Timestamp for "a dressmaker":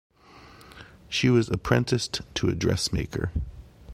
2.49-3.29